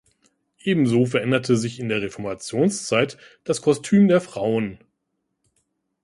Ebenso 0.63 1.05
veränderte 1.05 1.55
sich 1.55 1.79
in 1.79 1.87
der 1.87 2.01
Reformationszeit 2.01 3.19
das 3.43 3.61
Kostüm 3.61 4.07
der 4.07 4.19
Frauen. 4.19 4.79